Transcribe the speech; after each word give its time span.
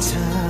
time. 0.00 0.49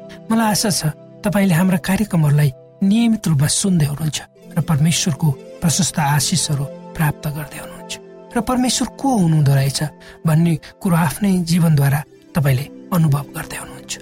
मलाई 0.31 0.51
आशा 0.55 0.69
छ 0.71 0.81
तपाईँले 1.27 1.53
हाम्रा 1.59 1.77
कार्यक्रमहरूलाई 1.83 2.51
नियमित 2.87 3.27
रूपमा 3.27 3.47
सुन्दै 3.51 3.87
हुनुहुन्छ 3.91 4.19
र 4.55 4.59
परमेश्वरको 4.63 5.27
प्रशस्त 5.59 5.97
आशिषहरू 5.99 6.65
प्राप्त 6.95 7.25
गर्दै 7.35 7.59
हुनुहुन्छ। 7.59 7.93
र 8.35 8.37
परमेश्वर 8.39 8.87
को 8.95 9.09
हुनुहुँदो 9.11 9.53
रहेछ 9.59 9.79
भन्ने 10.23 10.53
कुरो 10.79 10.95
आफ्नै 10.95 11.31
जीवनद्वारा 11.51 11.99
तपाईँले 12.31 12.65
अनुभव 12.95 13.25
गर्दै 13.35 13.57
हुनुहुन्छ। 13.59 13.93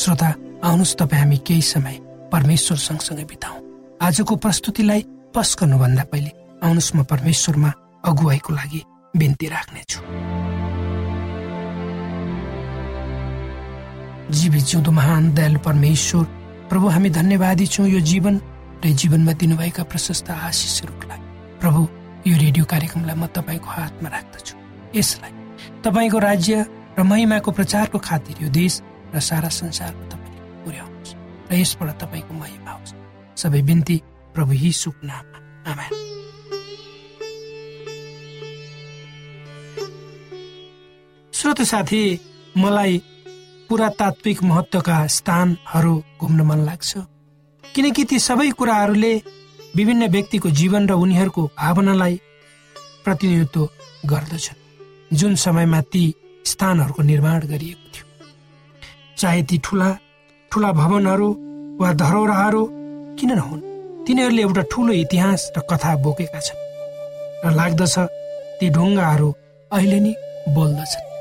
श्रोता 0.00 0.28
आउनुहोस् 0.64 0.96
तपाईँ 1.00 1.20
हामी 1.20 1.38
केही 1.44 1.62
समय 1.62 1.96
परमेश्वर 2.32 2.78
सँगसँगै 2.88 3.24
बिताउँ। 3.28 3.60
आजको 4.00 4.34
प्रस्तुतिलाई 4.40 5.00
पस 5.36 5.48
गर्नुभन्दा 5.60 6.04
पहिले 6.08 6.30
आउनुहोस् 6.64 6.94
म 6.96 6.98
परमेश्वरमा 7.12 7.70
अगुवाईको 8.08 8.50
लागि 8.56 8.80
बिन्ती 9.14 9.46
राख्नेछु। 9.52 9.98
जीवी 14.30 14.60
जिउँदो 14.60 14.90
महान 14.90 15.34
दयालु 15.34 15.58
परमेश्वर 15.58 16.24
प्रभु 16.70 16.88
हामी 16.88 17.10
धन्यवादी 17.10 17.66
छौँ 17.66 17.88
यो 17.88 18.00
जीवन 18.00 18.40
र 18.84 18.90
जीवनमा 18.92 19.32
दिनुभएका 19.32 19.82
प्रशस्त 19.84 20.30
आशिषहरूको 20.30 21.08
लागि। 21.08 21.24
प्रभु 21.60 21.80
यो 22.26 22.34
रेडियो 22.36 22.64
कार्यक्रमलाई 22.64 23.16
म 23.16 23.26
तपाईँको 23.36 23.68
हातमा 23.68 24.08
राख्दछु। 24.08 24.54
यसलाई 24.96 25.32
तपाईँको 25.84 26.18
राज्य 26.18 26.66
र 26.98 27.02
महिमाको 27.02 27.50
प्रचारको 27.52 27.98
खातिर 27.98 28.36
यो 28.42 28.48
देश 28.48 28.80
र 29.14 29.20
सारा 29.20 29.48
संसारमा 29.48 30.04
तपाईँले 30.08 30.40
पुर्याउनुहोस् 30.64 31.14
र 31.50 31.52
यसबाट 31.60 31.90
तपाईँको 32.00 32.32
महिमा 32.34 32.72
होस्। 32.72 32.94
सबै 33.36 33.62
बिन्ती 33.62 33.96
प्रभु 34.34 34.52
यीशुको 34.52 35.06
नाममा। 35.06 35.38
आमेन। 35.68 35.92
श्रोत 41.32 41.60
साथी 41.62 42.02
मलाई 42.56 43.02
पुरातात्विक 43.68 44.42
महत्वका 44.42 45.06
स्थानहरू 45.06 45.94
घुम्न 46.20 46.40
मन 46.40 46.58
लाग्छ। 46.58 46.92
किनकि 47.64 48.04
ती 48.04 48.18
सबै 48.18 48.50
कुराहरूले 48.50 49.12
विभिन्न 49.76 50.06
व्यक्तिको 50.06 50.50
जीवन 50.50 50.88
र 50.88 50.92
उनीहरूको 50.94 51.42
भावनालाई 51.58 52.20
प्रतिनिधित्व 53.04 53.68
गर्दछन् 54.06 55.16
जुन 55.16 55.34
समयमा 55.34 55.80
ती 55.92 56.04
स्थानहरूको 56.44 57.02
निर्माण 57.02 57.40
गरिएको 57.46 57.86
थियो। 57.94 58.06
चाहे 59.16 59.42
ती 59.42 59.58
ठुला 59.64 59.90
ठुला 60.52 60.72
भवनहरू 60.72 61.28
वा 61.80 61.92
धरोहरहरू 61.92 62.62
किन 63.18 63.32
नहुन् 63.32 63.66
तिनीहरूले 64.06 64.42
एउटा 64.42 64.62
ठुलो 64.72 64.92
इतिहास 64.92 65.50
र 65.56 65.60
कथा 65.70 65.96
बोकेका 65.96 66.40
छन्। 66.40 66.62
र 67.44 67.50
लाग्दछ 67.54 67.94
ती 68.60 68.70
ढुङ्गाहरू 68.70 69.28
अहिले 69.70 70.00
नि 70.00 70.14
बोल्दछन्। 70.54 71.13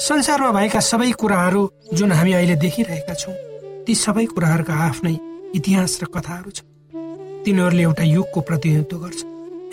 संसारमा 0.00 0.50
भएका 0.52 0.80
सबै 0.80 1.10
कुराहरू 1.12 1.62
जुन 1.92 2.12
हामी 2.12 2.32
अहिले 2.32 2.54
देखिरहेका 2.56 3.14
छौँ 3.14 3.34
ती 3.84 3.94
सबै 3.94 4.24
कुराहरूका 4.32 4.74
आफ्नै 4.84 5.12
इतिहास 5.54 5.98
र 6.02 6.06
कथाहरू 6.08 6.50
छन्। 6.50 7.44
तिनीहरूले 7.44 7.82
एउटा 7.82 8.04
युगको 8.08 8.40
प्रतिनिधित्व 8.40 8.96
गर्छ। 8.96 9.20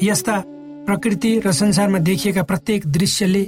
यस्ता 0.04 0.36
प्रकृति 0.84 1.32
र 1.46 1.52
संसारमा 1.52 2.00
देखिएका 2.04 2.44
प्रत्येक 2.44 2.88
दृश्यले 2.92 3.44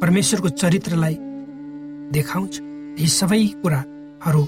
परमेश्वरको 0.00 0.48
चरित्रलाई 0.56 1.16
देखाउँछ। 2.16 2.54
यी 2.96 3.08
सबै 3.12 3.44
कुराहरू 3.62 4.44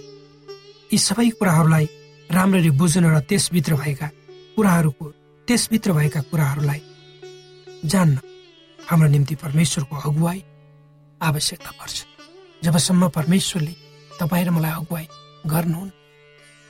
यी 0.92 0.98
सबै 0.98 1.28
कुराहरूलाई 1.36 1.86
राम्ररी 2.32 2.70
बुझ्न 2.80 3.04
र 3.12 3.20
त्यसभित्र 3.28 3.74
भएका 3.76 4.08
कुराहरूको 4.56 5.06
त्यसभित्र 5.48 5.92
भएका 5.92 6.20
कुराहरूलाई 6.32 6.80
जान्न 7.84 8.18
हाम्रो 8.78 9.08
निम्ति 9.08 9.34
परमेश्वरको 9.44 9.96
अगुवाई 10.08 10.40
आवश्यकता 11.20 11.70
पर्छ। 11.78 11.96
जबसम्म 12.64 13.08
परमेश्वरले 13.08 13.74
तपाईँ 14.20 14.44
र 14.46 14.50
मलाई 14.50 14.72
अगुवाई 14.72 15.06
गर्नुहुन् 15.46 15.90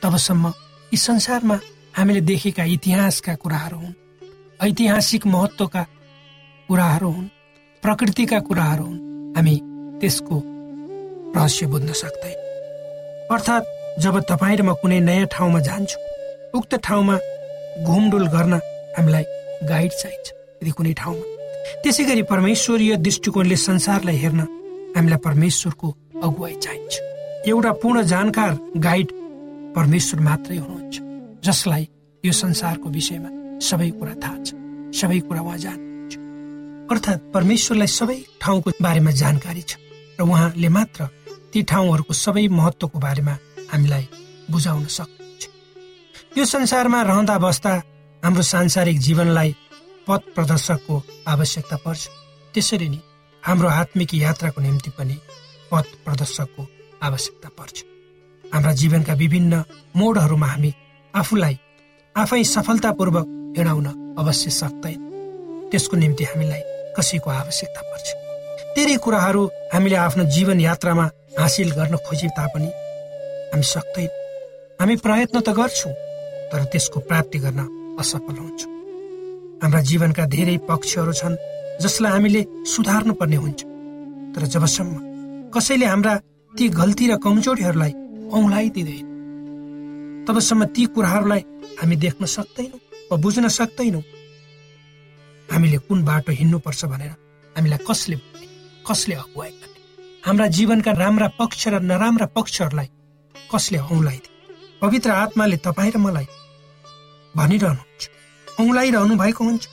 तबसम्म 0.02 0.44
यी 0.92 0.96
संसारमा 0.96 1.56
हामीले 1.96 2.20
देखेका 2.20 2.64
इतिहासका 2.76 3.34
कुराहरू 3.42 3.78
हुन् 3.78 3.94
ऐतिहासिक 4.60 5.26
महत्त्वका 5.26 5.82
कुराहरू 6.68 7.10
हुन् 7.10 7.32
प्रकृतिका 7.82 8.38
कुराहरू 8.48 8.84
हुन्। 8.84 8.98
हामी 9.36 9.54
त्यसको 10.00 10.36
रहस्य 11.36 11.66
बुझ्न 11.66 11.92
सक्दैन। 12.02 12.38
अर्थात् 13.32 13.70
जब 14.02 14.14
तपाईँ 14.30 14.56
र 14.58 14.62
म 14.62 14.72
कुनै 14.80 15.00
नयाँ 15.00 15.26
ठाउँमा 15.32 15.60
जान्छु 15.60 15.98
उक्त 16.58 16.74
ठाउँमा 16.86 17.16
घुमडुल 17.84 18.26
गर्न 18.34 18.54
हामीलाई 18.96 19.24
गाइड 19.68 19.92
चाहिन्छ। 19.92 20.26
यदि 20.62 20.70
कुनै 20.70 20.92
ठाउँमा 21.00 21.24
त्यसै 21.82 22.04
गरी 22.04 22.22
परमेश्वरीय 22.32 22.96
दृष्टिकोणले 23.06 23.56
संसारलाई 23.56 24.16
हेर्न 24.16 24.40
हामीलाई 24.96 25.18
परमेश्वरको 25.24 25.88
अगुवाई 26.24 26.54
चाहिन्छ। 26.64 26.94
एउटा 27.48 27.72
पूर्ण 27.82 28.02
जानकार 28.12 28.52
गाइड 28.86 29.08
परमेश्वर 29.76 30.20
मात्रै 30.28 30.56
हुनुहुन्छ 30.56 30.96
जसलाई 31.46 31.84
यो 32.24 32.32
संसारको 32.32 32.88
विषयमा 32.90 33.30
सबै 33.68 33.90
कुरा 33.98 34.14
थाहा 34.22 34.38
छ 34.46 34.48
सबै 35.00 35.18
कुरा 35.28 35.40
उहाँ 35.40 35.58
जान्नुहुन्छ। 35.64 36.14
अर्थात् 36.92 37.28
परमेश्वरलाई 37.34 37.90
सबै 37.98 38.18
ठाउँको 38.42 38.70
बारेमा 38.82 39.10
जानकारी 39.22 39.62
छ 39.62 39.76
र 40.18 40.22
उहाँले 40.24 40.68
मात्र 40.68 41.00
ती 41.52 41.62
ठाउँहरूको 41.70 42.12
सबै 42.14 42.46
महत्त्वको 42.58 42.98
बारेमा 42.98 43.34
हामीलाई 43.72 44.04
बुझाउन 44.50 44.84
सक्नुहुन्छ। 44.98 45.42
यो 46.38 46.44
संसारमा 46.44 47.02
रहँदा 47.02 47.36
बस्दा 47.38 47.72
हाम्रो 48.22 48.42
सांसारिक 48.42 48.98
जीवनलाई 49.06 49.50
पथ 50.08 50.22
प्रदर्शकको 50.34 50.94
आवश्यकता 51.28 51.76
पर्छ। 51.84 52.02
त्यसरी 52.54 52.88
नै 52.88 53.00
हाम्रो 53.42 53.68
आत्मिक 53.68 54.14
यात्राको 54.14 54.60
निम्ति 54.60 54.90
पनि 54.96 55.16
पथ 55.70 55.86
प्रदर्शकको 56.04 56.62
आवश्यकता 57.02 57.48
पर्छ। 57.58 57.76
हाम्रा 58.44 58.72
जीवनका 58.72 59.14
विभिन्न 59.14 59.52
मोडहरूमा 59.96 60.46
हामी 60.46 60.70
आफूलाई 61.14 61.56
आफै 62.16 62.42
सफलतापूर्वक 62.44 63.26
हिँडाउन 63.56 63.86
अवश्य 64.18 64.50
सक्दैन। 64.50 65.00
त्यसको 65.70 65.96
निम्ति 65.96 66.24
हामीलाई 66.24 66.62
कसैको 66.96 67.30
आवश्यकता 67.30 67.80
पर्छ। 67.90 68.06
धेरै 68.76 68.96
कुराहरू 69.04 69.42
हामीले 69.72 69.96
आफ्नो 69.96 70.24
जीवन 70.24 70.60
यात्रामा 70.60 71.06
हासिल 71.38 71.70
गर्न 71.76 71.96
खोजे 72.06 72.28
तापनि 72.38 72.70
हामी 73.52 73.66
सक्दैन। 73.74 74.10
हामी 74.80 74.96
प्रयत्न 75.04 75.36
त 75.40 75.48
गर्छौँ 75.52 75.92
तर 76.50 76.64
त्यसको 76.72 76.98
प्राप्ति 77.00 77.38
गर्न 77.38 77.60
असफल 78.00 78.36
हुन्छौँ। 78.38 78.77
हाम्रा 79.62 79.80
जीवनका 79.90 80.24
धेरै 80.34 80.56
पक्षहरू 80.68 81.12
छन् 81.20 81.36
जसलाई 81.82 82.12
हामीले 82.12 82.42
सुधार्नु 82.72 83.12
पर्ने 83.20 83.36
हुन्छ। 83.36 83.60
तर 84.34 84.42
जबसम्म 84.54 84.94
कसैले 85.54 85.86
हाम्रा 85.86 86.14
ती 86.52 86.68
गल्ती 86.78 87.04
र 87.10 87.16
कमजोरीहरूलाई 87.24 87.92
औँलाइदिँदैन 88.36 89.06
तबसम्म 90.26 90.64
ती 90.74 90.84
कुराहरूलाई 90.94 91.42
हामी 91.80 91.96
देख्न 92.04 92.26
सक्दैनौँ 92.36 92.80
वा 93.10 93.16
बुझ्न 93.24 93.48
सक्दैनौँ। 93.48 94.04
हामीले 95.48 95.78
कुन 95.86 95.98
बाटो 96.04 96.32
हिँड्नुपर्छ 96.40 96.84
भनेर 96.92 97.12
हामीलाई 97.56 97.80
कसले 97.88 98.16
कसले 98.86 99.14
अगुवाई 99.14 99.50
गर्ने? 99.50 99.78
हाम्रा 100.26 100.46
जीवनका 100.56 100.92
राम्रा 101.02 101.28
पक्ष 101.40 101.68
र 101.68 101.80
नराम्रा 101.82 102.26
पक्षहरूलाई 102.36 102.88
कसले 103.34 103.78
औँलाइदिए 103.78 104.36
पवित्र 104.82 105.10
आत्माले 105.24 105.56
तपाईँ 105.66 105.92
र 105.94 105.98
मलाई 105.98 106.26
भनिरहनुहुन्छ। 107.34 108.04
औँलाइरहनु 108.60 109.16
भएको 109.16 109.44
हुन्छ 109.44 109.66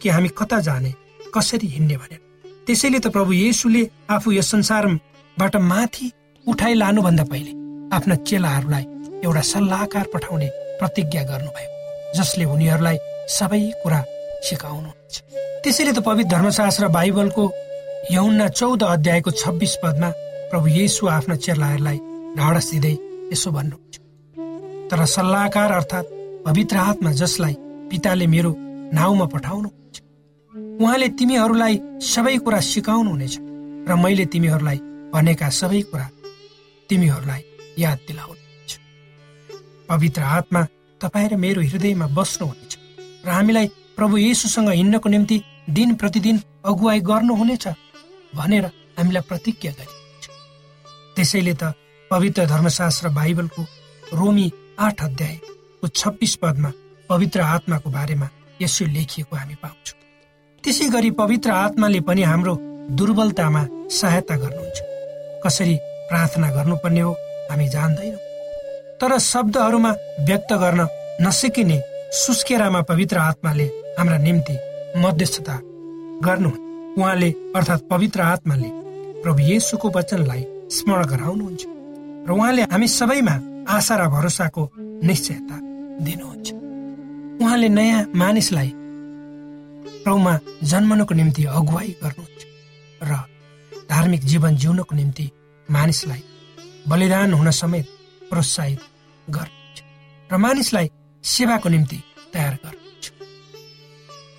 कि 0.00 0.08
हामी 0.08 0.28
कता 0.38 0.60
जाने 0.60 0.92
कसरी 1.34 1.68
हिँड्ने 1.68 1.96
भनेर। 1.96 2.20
त्यसैले 2.66 2.98
त 2.98 3.08
प्रभु 3.08 3.32
येसुले 3.32 3.82
आफू 4.10 4.32
यस 4.32 4.50
संसारबाट 4.50 5.56
माथि 5.70 6.06
उठाइ 6.46 6.74
लानुभन्दा 6.74 7.24
पहिले 7.32 7.52
आफ्ना 7.96 8.14
चेलाहरूलाई 8.28 8.84
एउटा 9.24 9.40
सल्लाहकार 9.52 10.06
पठाउने 10.14 10.48
प्रतिज्ञा 10.80 11.22
गर्नुभयो 11.30 11.70
जसले 12.16 12.44
उनीहरूलाई 12.44 12.98
सबै 13.38 13.62
कुरा 13.82 14.00
सिकाउनुहुन्छ। 14.46 15.14
त्यसैले 15.64 15.92
त 15.92 15.98
पवित्र 16.04 16.30
धर्मशास्त्र 16.36 16.88
बाइबलको 16.96 17.44
यौन्ना 18.12 18.46
चौध 18.60 18.82
अध्यायको 18.84 19.30
छब्बिस 19.42 19.74
पदमा 19.82 20.10
प्रभु 20.50 20.66
येसु 20.78 21.06
आफ्ना 21.08 21.36
चेलाहरूलाई 21.44 21.98
ढाडस 22.38 22.70
दिँदै 22.70 22.96
यसो 23.32 23.50
भन्नुहुन्छ। 23.56 23.94
तर 24.90 25.04
सल्लाहकार 25.16 25.70
अर्थात् 25.72 26.12
पवित्र 26.46 26.76
आत्मा 26.90 27.12
जसलाई 27.22 27.56
पिताले 27.90 28.26
मेरो 28.34 28.50
नाउँमा 28.92 29.26
पठाउनुहुन्छ 29.34 29.96
उहाँले 30.80 31.08
तिमीहरूलाई 31.18 31.74
सबै 32.12 32.36
कुरा 32.44 32.60
सिकाउनुहुनेछ 32.70 33.34
र 33.88 33.92
मैले 34.02 34.24
तिमीहरूलाई 34.32 34.78
भनेका 35.14 35.48
सबै 35.60 35.80
कुरा 35.90 36.06
तिमीहरूलाई 36.90 37.42
याद 37.78 37.98
दिलाउनुहुन्छ। 38.08 38.72
पवित्र 39.90 40.22
आत्मा 40.38 40.62
तपाईँ 41.00 41.28
र 41.30 41.36
मेरो 41.44 41.60
हृदयमा 41.70 42.06
बस्नुहुनेछ 42.16 42.72
र 43.26 43.28
हामीलाई 43.28 43.66
प्रभु 43.96 44.16
येसुसँग 44.16 44.70
हिँड्नको 44.70 45.08
निम्ति 45.08 45.36
दिन 45.76 45.94
प्रतिदिन 46.00 46.36
अगुवाई 46.70 47.00
गर्नुहुनेछ 47.10 47.66
भनेर 48.34 48.64
हामीलाई 48.98 49.24
प्रतिज्ञा 49.30 49.72
गरिन्छ। 49.78 50.24
त्यसैले 51.16 51.54
त 51.60 51.72
पवित्र 52.10 52.46
धर्मशास्त्र 52.46 53.08
बाइबलको 53.18 53.62
रोमी 54.14 54.46
आठ 54.78 54.98
अध्यायको 55.04 55.88
छब्बिस 55.88 56.34
पदमा 56.42 56.70
पवित्र 57.08 57.40
आत्माको 57.40 57.90
बारेमा 57.90 58.28
यसो 58.62 58.84
लेखिएको 58.86 59.36
हामी 59.36 59.54
पाउँछौँ। 59.62 59.98
त्यसै 60.64 60.88
गरी 60.90 61.10
पवित्र 61.10 61.50
आत्माले 61.50 62.00
पनि 62.00 62.22
हाम्रो 62.22 62.54
दुर्बलतामा 62.98 63.62
सहायता 63.90 64.36
गर्नुहुन्छ। 64.36 64.78
कसरी 65.44 65.76
प्रार्थना 66.08 66.50
गर्नुपर्ने 66.50 67.00
हो 67.00 67.12
हामी 67.50 67.68
जान्दैनौँ। 67.68 68.24
तर 69.00 69.18
शब्दहरूमा 69.18 69.90
व्यक्त 70.26 70.52
गर्न 70.52 70.86
नसकिने 71.20 71.78
सुस्केरामा 72.12 72.80
पवित्र 72.82 73.18
आत्माले 73.18 73.66
हाम्रा 73.98 74.18
निम्ति 74.18 74.56
मध्यस्थता 74.96 75.56
गर्नु 76.26 76.50
उहाँले 76.98 77.30
अर्थात् 77.56 77.88
पवित्र 77.90 78.20
आत्माले 78.22 78.68
प्रभु 79.22 79.40
येसुको 79.42 79.88
वचनलाई 79.96 80.44
स्मरण 80.76 81.04
गराउनुहुन्छ। 81.06 81.62
र 82.26 82.30
उहाँले 82.32 82.62
हामी 82.72 82.88
सबैमा 82.88 83.34
आशा 83.68 83.94
र 83.96 84.08
भरोसाको 84.08 84.62
निश्चयता 85.04 85.56
दिनुहुन्छ। 86.04 86.65
उहाँले 87.42 87.68
नयाँ 87.68 88.04
मानिसलाई 88.16 88.70
प्रभुमा 90.04 90.38
जन्मनको 90.70 91.14
निम्ति 91.14 91.44
अगुवाई 91.58 91.88
गर्नुहुन्छ 92.02 92.42
र 93.02 93.12
धार्मिक 93.90 94.22
जीवन 94.30 94.56
जिउनको 94.56 94.94
निम्ति 94.96 95.26
मानिसलाई 95.68 96.22
बलिदान 96.88 97.32
हुन 97.32 97.50
समेत 97.50 97.86
प्रोत्साहित 98.30 98.80
गर्नुहुन्छ 99.28 99.78
र 100.32 100.36
मानिसलाई 100.36 100.90
सेवाको 101.24 101.68
निम्ति 101.68 101.98
तयार 102.32 102.54
गर्नुहुन्छ। 102.64 103.04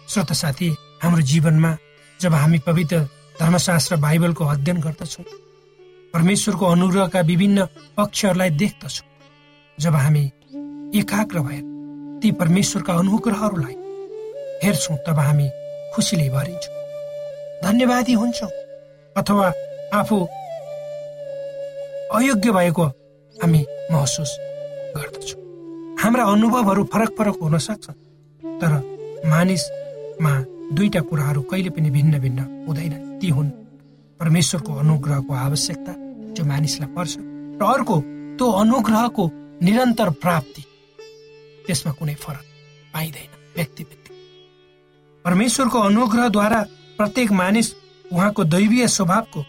श्रोत 0.10 0.34
साथी 0.42 0.70
हाम्रो 1.04 1.22
जीवनमा 1.22 1.78
जब 2.20 2.34
हामी 2.34 2.60
पवित्र 2.66 3.00
धर्मशास्त्र 3.40 3.96
बाइबलको 4.06 4.44
अध्ययन 4.46 4.82
गर्दछौँ 4.82 5.26
परमेश्वरको 6.14 6.66
अनुग्रहका 6.66 7.22
विभिन्न 7.30 7.66
पक्षहरूलाई 7.98 8.50
देख्दछौँ 8.62 9.08
जब 9.78 9.96
हामी 9.96 10.26
एकाग्र 11.00 11.40
भएर 11.40 11.77
ती 12.22 12.32
परमेश्वरका 12.32 12.94
अनुग्रहहरूलाई 12.94 13.76
हेर्छौँ 14.64 14.98
तब 15.08 15.20
हामी 15.20 15.48
खुसीले 15.94 16.30
भरिन्छौँ। 16.30 16.76
धन्यवादी 17.64 18.14
हुन्छौँ 18.14 18.50
अथवा 19.16 19.48
आफू 19.94 20.18
अयोग्य 22.18 22.52
भएको 22.52 22.86
हामी 23.36 23.66
महसुस 23.92 24.32
गर्दछौँ। 24.96 25.42
हाम्रा 26.02 26.24
अनुभवहरू 26.34 26.84
फरक 26.94 27.16
फरक 27.18 27.36
हुन 27.42 27.58
सक्छ 27.58 27.90
तर 28.62 28.72
मानिसमा 29.26 30.34
दुईटा 30.76 31.02
कुराहरू 31.10 31.42
कहिले 31.42 31.70
पनि 31.70 31.90
भिन्न 31.90 32.20
भिन्न 32.20 32.40
हुँदैन 32.68 32.94
ती 33.22 33.30
हुन् 33.30 33.50
परमेश्वरको 34.20 34.74
अनुग्रहको 34.74 35.34
आवश्यकता 35.36 35.94
जो 36.34 36.44
मानिसलाई 36.46 36.90
पर्छ 36.96 37.18
र 37.62 37.64
अर्को 37.66 37.96
त्यो 38.38 38.52
अनुग्रहको 38.62 39.24
निरन्तर 39.64 40.10
प्राप्ति। 40.24 40.64
त्यसमा 41.68 41.92
कुनै 42.00 42.16
फरक 42.16 42.46
पाइँदैन 42.94 43.30
व्यक्ति 43.56 43.84
व्यक्ति 43.84 44.12
परमेश्वरको 45.26 45.80
अनुग्रहद्वारा 45.80 46.62
प्रत्येक 46.98 47.32
मानिस 47.32 47.74
उहाँको 48.14 48.44
दैवीय 48.44 48.88
स्वभावको 48.88 49.42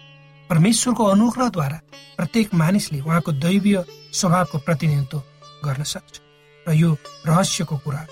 परमेश्वरको 0.50 1.04
अनुग्रहद्वारा 1.04 1.80
प्रत्येक 2.16 2.54
मानिसले 2.54 3.00
उहाँको 3.00 3.32
दैवीय 3.44 3.84
स्वभावको 4.12 4.58
प्रतिनिधित्व 4.58 5.22
गर्न 5.64 5.82
सक्छ। 5.82 6.20
र 6.66 6.72
यो 6.74 6.96
रहस्यको 7.26 7.76
कुरा 7.84 8.06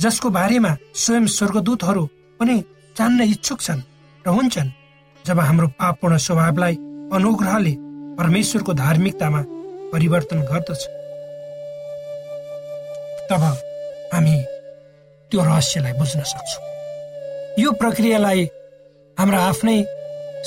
जसको 0.00 0.30
बारेमा 0.30 0.76
स्वयं 0.94 1.26
स्वर्गदूतहरू 1.26 2.04
पनि 2.40 2.56
जान्न 2.96 3.20
इच्छुक 3.34 3.60
छन् 3.60 3.82
र 4.24 4.28
हुन्छन् 4.28 4.70
जब 5.24 5.40
हाम्रो 5.40 5.68
पापपूर्ण 5.80 6.16
स्वभावलाई 6.26 6.74
अनुग्रहले 7.16 7.74
परमेश्वरको 8.18 8.72
धार्मिकतामा 8.74 9.40
परिवर्तन 9.92 10.40
गर्दछ। 10.50 10.82
तब 13.30 13.42
हामी 14.12 14.36
त्यो 15.30 15.40
रहस्यलाई 15.44 15.92
बुझ्न 15.92 16.22
सक्छौँ। 16.26 16.64
यो 17.62 17.72
प्रक्रियालाई 17.72 18.44
हाम्रा 19.16 19.38
आफ्नै 19.40 19.76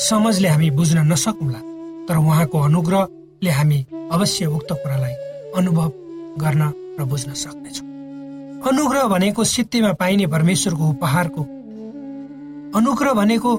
समझले 0.03 0.47
हामी 0.47 0.69
बुझ्न 0.79 1.07
नसकौँला 1.11 1.59
तर 2.07 2.17
उहाँको 2.17 2.59
अनुग्रहले 2.59 3.49
हामी 3.49 3.79
अवश्य 4.11 4.45
उक्त 4.47 4.71
कुरालाई 4.83 5.13
अनुभव 5.57 5.89
गर्न 6.43 6.63
र 6.99 7.03
बुझ्न 7.07 7.33
सक्नेछौँ। 7.33 7.87
अनुग्रह 8.67 9.03
भनेको 9.07 9.43
सित्तीमा 9.43 9.91
पाइने 9.93 10.27
परमेश्वरको 10.27 10.89
उपहारको 10.89 11.41
अनुग्रह 12.79 13.13
भनेको 13.13 13.51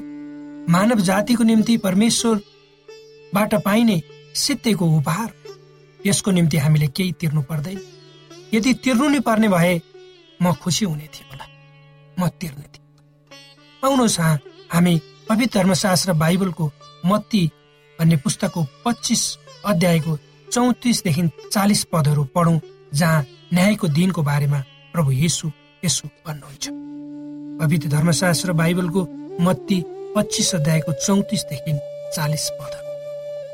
मानव 0.68 1.00
जातिको 1.08 1.44
निम्ति 1.44 1.76
परमेश्वरबाट 1.86 3.54
पाइने 3.64 4.00
सित्तेको 4.36 4.84
उपहार 4.98 5.32
यसको 6.06 6.30
निम्ति 6.30 6.56
हामीले 6.56 6.86
केही 6.96 7.12
तिर्नु 7.20 7.42
पर्दैन। 7.48 7.80
यदि 8.52 8.72
तिर्नु 8.84 9.08
नै 9.08 9.20
पर्ने 9.20 9.48
भए 9.48 9.74
म 10.42 10.52
खुसी 10.62 10.84
हुने 10.84 11.06
थिएँ 11.14 11.26
होला। 11.30 11.46
म 12.18 12.28
तिर्ने 12.40 12.66
थिएँ। 12.72 12.84
आउनुहोस् 13.82 14.20
हामी 14.74 14.94
पवित्र 15.28 15.58
धर्मशास्त्र 15.58 16.12
बाइबलको 16.12 16.64
मत्ती 17.06 17.42
भन्ने 17.98 18.16
पुस्तकको 18.16 18.60
पच्चिस 18.84 19.22
अध्यायको 19.66 20.12
चौतिसदेखि 20.48 21.22
चालिस 21.52 21.84
पदहरू 21.92 22.24
पढौँ 22.34 22.60
जहाँ 22.94 23.24
न्यायको 23.54 23.88
दिनको 23.88 24.22
बारेमा 24.22 24.60
प्रभु 24.92 25.10
येसु 25.12 25.50
यसो 25.84 26.08
भन्नुहुन्छ। 26.26 26.64
पवित्र 27.60 27.88
धर्मशास्त्र 27.88 28.52
बाइबलको 28.52 29.02
मत्ती 29.40 29.78
पच्चिस 30.16 30.54
अध्यायको 30.54 30.92
चौतिसदेखि 30.92 31.72
चालिस 32.14 32.48
पद 32.58 32.72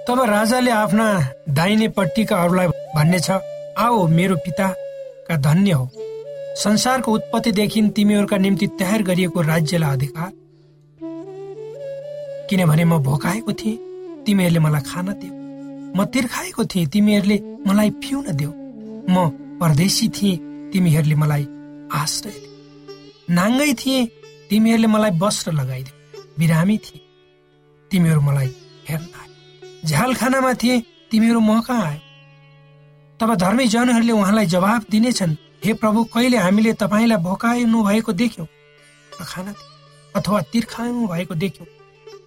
तब 0.09 0.21
राजाले 0.31 0.71
आफ्ना 0.71 1.07
दाहिनेपट्टिका 1.49 2.37
अरूलाई 2.43 2.67
भन्ने 2.97 3.21
छ 3.21 3.31
आओ 3.79 4.07
मेरो 4.09 4.37
पिताका 4.37 5.37
धन्य 5.39 5.73
हो। 5.73 5.91
संसारको 6.57 7.13
उत्पत्तिदेखि 7.13 7.83
तिमीहरूका 7.97 8.37
निम्ति 8.37 8.67
तयार 8.79 9.03
गरिएको 9.03 9.41
राज्यलाई 9.43 9.93
अधिकार। 9.93 10.31
किनभने 12.51 12.85
म 12.85 12.99
भोकाएको 12.99 13.53
थिएँ 13.53 13.79
तिमीहरूले 14.27 14.61
मलाई 14.61 14.83
खान 14.83 15.07
देऊ 15.21 15.35
म 15.97 16.05
तिर्खाएको 16.05 16.65
थिएँ 16.65 16.87
तिमीहरूले 16.87 17.37
मलाई 17.67 17.91
पिउन 18.03 18.27
देऊ 18.37 18.53
म 19.11 19.29
परदेशी 19.61 20.09
थिएँ 20.09 20.37
तिमीहरूले 20.73 21.15
मलाई 21.15 21.47
आश्रय 21.93 22.31
दियो। 22.33 23.35
नाङ्गै 23.35 23.73
थिएँ 23.75 24.09
तिमीहरूले 24.51 24.87
मलाई 24.87 25.11
वस्त्र 25.23 25.53
लगाइदियो। 25.53 25.97
बिरामी 26.39 26.77
थिए 26.79 27.01
तिमीहरू 27.91 28.21
मलाई 28.21 28.47
हेर्न 28.89 29.07
आयो 29.21 29.87
झ्यालखानामा 29.87 30.53
थिए 30.55 30.81
तिमीहरू 31.11 31.41
म 31.41 31.61
कहाँ 31.61 31.87
आयो 31.87 32.10
तब 33.21 33.35
धर्मी 33.35 33.67
जनहरूले 33.67 34.13
उहाँलाई 34.13 34.47
जवाब 34.47 34.85
दिनेछन् 34.91 35.35
हे 35.65 35.73
प्रभु 35.75 36.05
कहिले 36.05 36.37
हामीले 36.37 36.73
तपाईँलाई 36.75 37.19
भोकाइनु 37.19 37.83
भएको 37.85 38.13
देख्यौँ 38.13 38.47
र 39.13 39.25
खाना 39.25 39.53
अथवा 40.15 40.41
तिर्खाउनु 40.53 41.07
भएको 41.07 41.35
देख्यौँ 41.35 41.67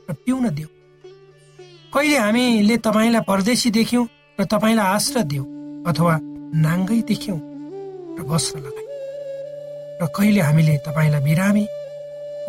र 0.10 0.13
पिउन 0.15 0.49
दियो? 0.49 0.67
कहिले 1.93 2.17
हामीले 2.17 2.77
तपाईँलाई 2.79 3.21
परदेशी 3.25 3.71
देख्यौँ 3.71 4.06
र 4.39 4.45
तपाईँलाई 4.45 4.86
आश्रय 4.88 5.23
दियो 5.23 5.43
अथवा 5.88 6.13
नाङ्गै 6.62 7.01
देख्यौँ 7.01 7.39
र 8.19 8.27
वस्त्र 8.29 8.60
लगायौँ? 8.60 8.91
र 9.97 10.08
कहिले 10.13 10.41
हामीले 10.41 10.77
तपाईँलाई 10.86 11.21
बिरामी 11.21 11.65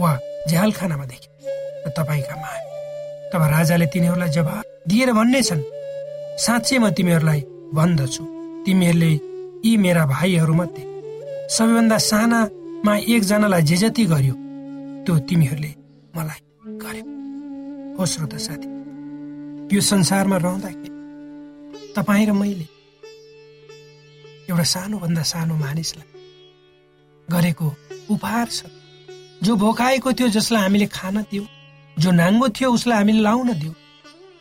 वा 0.00 0.12
झ्यालखानामा 0.48 1.07
देख्यौँ 1.07 1.35
र 1.87 1.96
तपाईँका 1.96 2.37
आयो 2.44 2.70
तब 3.33 3.42
राजाले 3.50 3.87
तिनीहरूलाई 3.87 4.30
जवाब 4.37 4.62
दिएर 4.88 5.12
भन्ने 5.12 5.42
छन् 5.42 5.66
साँच्चै 6.37 6.78
म 6.78 6.90
तिमीहरूलाई 6.92 7.40
भन्दछु 7.72 8.34
तिमीहरूले 8.66 9.12
यी 9.64 9.77
मेरा 9.85 10.05
भाइहरूमध्ये 10.07 10.85
सबैभन्दा 11.57 11.98
सानामा 12.11 12.94
एकजनालाई 13.14 13.62
जे 13.68 13.77
जति 13.83 14.05
गर्यो 14.12 14.35
त्यो 15.05 15.14
तिमीहरूले 15.29 15.70
मलाई 16.16 16.40
गर्यो। 16.85 17.05
हो 17.98 18.07
श्रोता 18.12 18.38
साथी 18.46 18.68
यो 19.77 19.81
संसारमा 19.90 20.37
रहँदाखेरि 20.44 21.92
तपाईँ 21.96 22.27
र 22.27 22.33
मैले 22.40 22.66
एउटा 24.50 24.66
सानोभन्दा 24.74 25.22
सानो 25.33 25.55
मानिसलाई 25.57 26.09
गरेको 27.29 27.68
उपहार 28.14 28.48
छ। 28.48 28.64
जो 29.44 29.53
भोकाएको 29.57 30.12
थियो 30.12 30.29
जसलाई 30.37 30.62
हामीले 30.62 30.87
खान 30.96 31.16
दियौँ 31.31 31.46
जो 31.96 32.11
नाङ्गो 32.20 32.48
थियो 32.57 32.68
उसलाई 32.77 32.98
हामीले 32.98 33.20
लाउन 33.29 33.53
दियौँ 33.61 33.74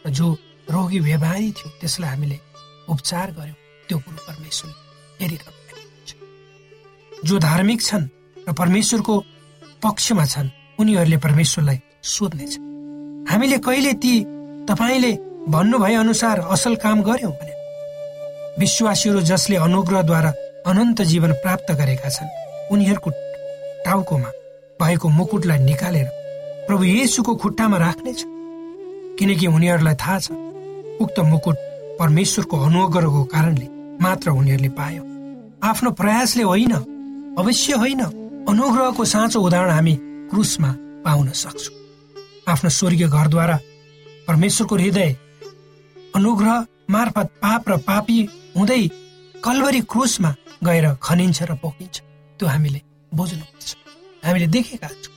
र 0.06 0.10
जो 0.18 0.28
रोगी 0.72 1.00
व्यवहारी 1.08 1.52
थियो 1.58 1.70
त्यसलाई 1.82 2.10
हामीले 2.10 2.38
उपचार 2.90 3.32
गर्यौँ। 3.38 3.62
त्यो 3.94 4.02
कुरो 4.02 4.22
परमेश्वरले 4.28 4.78
हेरिरहनु 5.22 5.62
जो 7.30 7.36
धार्मिक 7.40 7.82
छन् 7.82 8.08
र 8.48 8.54
परमेश्वरको 8.58 9.18
पक्षमा 9.84 10.26
छन् 10.26 10.50
उनीहरूले 10.82 11.18
परमेश्वरलाई 11.18 11.80
सोध्नेछ। 12.04 12.58
हामीले 13.30 13.58
कहिले 13.58 13.94
ती 13.94 14.14
तपाईँले 14.66 15.12
भन्नुभए 15.54 15.94
अनुसार 15.94 16.40
असल 16.56 16.76
काम 16.76 17.02
गर्यौँ 17.06 17.32
भने? 17.38 17.54
विश्वासीहरू 18.60 19.22
जसले 19.22 19.56
अनुग्रहद्वारा 19.62 20.34
अनन्त 20.66 21.02
जीवन 21.12 21.32
प्राप्त 21.44 21.72
गरेका 21.78 22.10
छन् 22.10 22.34
उनीहरूको 22.74 23.10
टाउकोमा 23.86 24.30
भएको 24.82 25.10
मुकुटलाई 25.10 25.60
निकालेर 25.70 26.08
प्रभु 26.68 26.84
येसुको 26.84 27.36
खुट्टामा 27.36 27.78
राख्नेछ। 27.78 28.26
किनकि 29.20 29.48
उनीहरूलाई 29.48 29.96
थाहा 30.02 30.20
छ 30.20 30.32
उक्त 30.98 31.20
मुकुट 31.30 31.58
परमेश्वरको 32.02 32.58
अनुग्रहको 32.58 33.24
कारणले 33.36 33.68
मात्र 34.02 34.30
उनीहरूले 34.32 34.70
पायो। 34.70 35.04
आफ्नो 35.64 35.92
प्रयासले 35.92 36.44
होइन 36.44 36.74
अवश्य 37.40 37.74
होइन 37.74 38.02
अनुग्रहको 38.50 39.06
साँचो 39.06 39.40
उदाहरण 39.42 39.72
हामी 39.72 39.96
क्रुसमा 40.30 40.72
पाउन 41.06 41.28
सक्छौँ। 41.32 41.76
आफ्नो 42.48 42.70
स्वर्गीय 42.70 43.08
घरद्वारा 43.08 43.58
परमेश्वरको 44.28 44.76
हृदय 44.76 45.12
अनुग्रह 46.16 46.66
मार्फत 46.90 47.28
पाप 47.42 47.70
र 47.70 47.78
पापी 47.88 48.18
हुँदै 48.58 48.84
कलवरी 49.44 49.82
क्रुसमा 49.92 50.32
गएर 50.64 50.86
खनिन्छ 51.04 51.42
र 51.44 51.56
पोखिन्छ। 51.56 51.96
त्यो 52.40 52.48
हामीले 52.48 52.82
बुझ्नुपर्छ। 53.12 53.70
हामीले 54.24 54.48
देखेका 54.48 54.88
छौँ। 54.88 55.14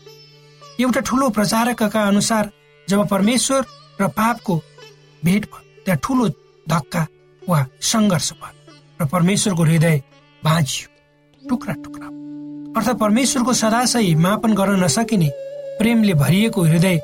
एउटा 0.81 1.01
ठुलो 1.01 1.29
प्रचारकका 1.31 2.03
अनुसार 2.03 2.51
जब 2.89 3.07
परमेश्वर 3.09 3.61
र 4.01 4.09
पापको 4.09 4.55
भेट 5.23 5.45
भयो 5.45 5.62
त्यहाँ 5.85 6.01
ठुलो 6.03 6.29
धक्का 6.67 7.03
वा 7.43 7.59
सङ्घर्ष 7.83 8.33
भयो। 8.33 8.56
र 9.00 9.06
परमेश्वरको 9.06 9.62
हृदय 9.62 10.02
भाँचियो 10.44 11.48
टुक्रा 11.48 11.74
टुक्रा। 11.85 12.06
अर्थात् 12.76 12.98
परमेश्वरको 12.98 13.52
सदाशय 13.52 14.14
मापन 14.14 14.54
गर्न 14.54 14.85
नसकिने 14.85 15.28
प्रेमले 15.78 16.14
भरिएको 16.14 16.62
हृदय 16.62 16.96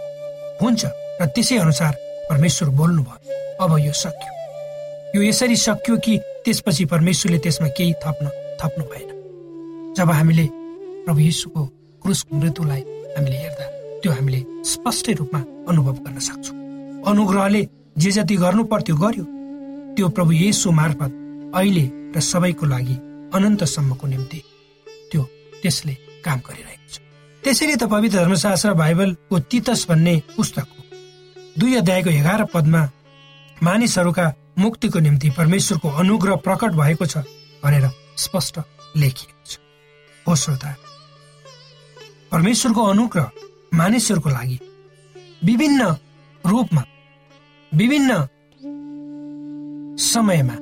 हुन्छ 0.63 0.85
र 1.21 1.27
त्यसै 1.35 1.57
अनुसार 1.59 1.93
परमेश्वर 2.31 2.69
बोल्नुभयो। 2.69 3.65
अब 3.65 3.79
यो 3.79 3.93
सक्यो। 3.93 4.31
यो 5.17 5.23
यसरी 5.23 5.57
सक्यो 5.57 5.97
कि 5.97 6.19
त्यसपछि 6.45 6.85
परमेश्वरले 6.85 7.39
त्यसमा 7.39 7.69
केही 7.77 7.93
थप्न 8.03 8.27
थप्नु 8.61 8.85
भएन। 8.85 9.95
जब 9.97 10.11
हामीले 10.11 10.47
प्रभु 11.05 11.21
यीशुको 11.21 11.67
क्रुसको 12.03 12.37
मृत्युलाई 12.37 12.83
हामीले 13.17 13.37
हेर्दा 13.37 13.67
त्यो 14.03 14.13
हामीले 14.13 14.41
स्पष्ट 14.65 15.11
रूपमा 15.11 15.41
अनुभव 15.69 15.93
गर्न 16.05 16.19
सक्छौँ। 16.19 16.57
अनुग्रहले 17.07 17.63
जे 17.99 18.11
जति 18.11 18.37
गर्नु 18.37 18.65
पर्थ्यो 18.65 18.97
गर्यो। 18.97 19.25
त्यो 19.97 20.09
प्रभु 20.09 20.33
येसु 20.33 20.71
मार्फत 20.73 21.13
अहिले 21.55 21.85
र 22.17 22.21
सबैको 22.21 22.67
लागि 22.67 22.95
अनन्तसम्मको 23.35 24.07
निम्ति 24.07 24.41
त्यो 25.11 25.23
त्यसले 25.63 25.95
काम 26.25 26.39
गरिरहेको 26.41 26.89
छ। 26.93 26.99
त्यसैले 27.43 27.77
त 27.77 27.85
पवित्र 27.93 28.17
धर्मशास्त्र 28.19 28.73
बाइबलको 28.75 29.39
तितस 29.51 29.87
भन्ने 29.89 30.15
पुस्तक 30.37 30.67
हो। 30.69 30.81
दुई 31.59 31.75
अध्यायको 31.77 32.11
एघार 32.11 32.45
पदमा 32.55 32.83
मानिसहरूका 33.63 34.27
मुक्तिको 34.59 34.99
निम्ति 34.99 35.31
परमेश्वरको 35.31 35.89
अनुग्रह 35.89 36.37
प्रकट 36.47 36.73
भएको 36.73 37.07
छ 37.07 37.25
भनेर 37.63 37.89
स्पष्ट 38.17 38.59
लेखिएको 38.97 39.45
छ। 39.47 39.59
हो 40.27 40.35
श्रोता 40.37 40.75
परमेश्वरको 42.33 42.83
अनुग्रह 42.85 43.31
मानिसहरूको 43.75 44.29
लागि 44.31 44.59
विभिन्न 45.45 45.83
रूपमा 46.45 46.85
विभिन्न 47.73 48.11
समयमा 50.03 50.57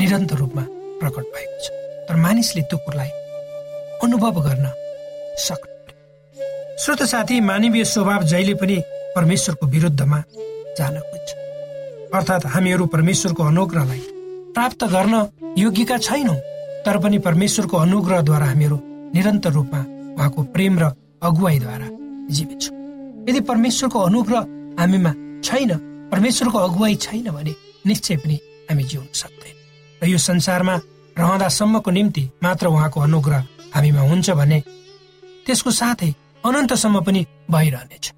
निरन्तर 0.00 0.36
रूपमा 0.36 0.64
प्रकट 1.00 1.24
भएको 1.34 1.58
छ। 1.64 1.66
तर 2.08 2.16
मानिसले 2.16 2.62
त्यो 2.68 2.78
कुरालाई 2.84 3.10
अनुभव 4.04 4.36
गर्न 4.46 4.66
सक्नु 5.38 5.68
श्रोत 6.82 7.02
साथी 7.12 7.40
मानवीय 7.40 7.84
स्वभाव 7.84 8.22
जहिले 8.32 8.54
पनि 8.60 8.76
परमेश्वरको 9.16 9.66
विरुद्धमा 9.66 10.18
जान 10.78 10.98
खोज्छ। 11.00 11.28
अर्थात् 12.16 12.46
हामीहरू 12.54 12.86
परमेश्वरको 12.94 13.42
अनुग्रहलाई 13.44 14.02
प्राप्त 14.56 14.84
गर्न 14.94 15.14
योग्यका 15.58 15.98
छैनौँ 15.98 16.38
तर 16.86 16.98
पनि 16.98 17.18
परमेश्वरको 17.28 17.76
अनुग्रहद्वारा 17.76 18.46
हामीहरू 18.46 18.78
निरन्तर 19.14 19.52
रूपमा 19.52 19.80
उहाँको 20.16 20.42
प्रेम 20.54 20.78
र 20.78 20.84
अगुवाईद्वारा 21.22 21.88
जीवित 22.34 22.60
छौँ। 22.62 22.76
यदि 23.28 23.40
परमेश्वरको 23.52 23.98
अनुग्रह 24.00 24.40
हामीमा 24.80 25.12
छैन 25.44 25.70
परमेश्वरको 26.12 26.58
अगुवाई 26.58 26.94
छैन 27.04 27.30
भने 27.30 27.54
निश्चय 27.86 28.16
पनि 28.16 28.36
हामी 28.70 28.84
जिउन 28.84 29.06
सक्दैन। 29.12 29.59
र 30.02 30.08
यो 30.08 30.18
संसारमा 30.18 30.74
रहँदासम्मको 31.16 31.90
निम्ति 31.90 32.22
मात्र 32.42 32.66
उहाँको 32.66 33.00
अनुग्रह 33.00 33.46
हामीमा 33.74 34.00
हुन्छ 34.00 34.30
भने 34.30 34.62
त्यसको 35.46 35.70
साथै 35.70 36.14
अनन्तसम्म 36.44 37.00
पनि 37.04 37.26
भइरहनेछ। 37.50 38.12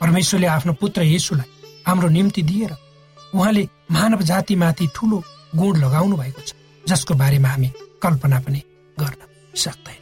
परमेश्वरले 0.00 0.46
आफ्नो 0.46 0.72
पुत्र 0.80 1.02
येसुलाई 1.02 1.48
हाम्रो 1.86 2.08
निम्ति 2.08 2.42
दिएर 2.42 2.72
उहाँले 3.34 3.68
मानव 3.90 4.22
जातिमाथि 4.22 4.88
ठुलो 4.96 5.22
गुण 5.56 5.76
लगाउनु 5.76 6.16
भएको 6.16 6.42
छ 6.46 6.54
जसको 6.84 7.14
बारेमा 7.14 7.48
हामी 7.48 7.70
कल्पना 8.02 8.40
पनि 8.40 8.62
गर्न 8.96 9.20
सक्दैन। 9.56 10.00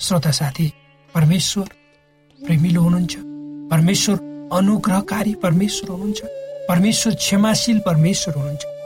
श्रोता 0.00 0.30
साथी 0.30 0.72
परमेश्वर 1.14 1.68
प्रेमिलो 2.38 2.80
हुनुहुन्छ 2.82 3.14
परमेश्वर 3.70 4.16
अनुग्रहकारी 4.56 5.34
परमेश्वर 5.44 5.90
हुनुहुन्छ 5.90 6.20
परमेश्वर 6.68 7.14
क्षमाशील 7.14 7.78
परमेश्वर 7.86 8.34
हुनुहुन्छ। 8.34 8.77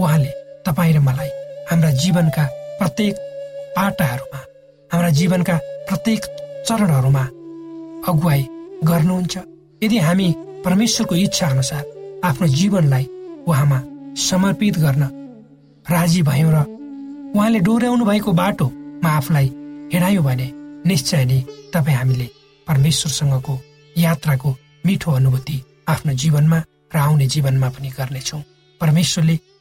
उहाँले 0.00 0.30
तपाईँ 0.66 0.94
र 0.94 0.98
मलाई 1.00 1.30
हाम्रा 1.70 1.90
जीवनका 2.02 2.44
प्रत्येक 2.78 3.14
पाटाहरूमा 3.76 4.40
हाम्रा 4.90 5.10
जीवनका 5.18 5.56
प्रत्येक 5.88 6.22
चरणहरूमा 6.68 7.24
अगुवाई 8.08 8.42
गर्नुहुन्छ। 8.88 9.36
यदि 9.82 9.98
हामी 9.98 10.28
परमेश्वरको 10.64 11.14
इच्छा 11.14 11.46
अनुसार 11.48 11.84
आफ्नो 12.24 12.46
जीवनलाई 12.58 13.04
उहाँमा 13.48 13.78
समर्पित 14.28 14.78
गर्न 14.84 15.02
राजी 15.86 16.22
भयौँ 16.28 16.52
र 16.54 16.58
उहाँले 17.34 17.58
डोर्याउनु 17.66 18.04
भएको 18.04 18.32
बाटो 18.32 18.66
आफूलाई 19.04 19.46
हिँडायौँ 19.92 20.24
भने 20.24 20.46
निश्चय 20.88 21.24
नै 21.24 21.40
तपाईँ 21.74 21.96
हामीले 21.96 22.28
परमेश्वरसँगको 22.66 23.54
यात्राको 23.96 24.50
मिठो 24.86 25.10
अनुभूति 25.18 25.56
आफ्नो 25.88 26.12
जीवनमा 26.22 26.58
र 26.94 26.96
आउने 26.98 27.26
जीवनमा 27.34 27.68
पनि 27.74 27.88
गर्नेछौँ। 27.98 28.42
परमेश्वरले 28.80 29.36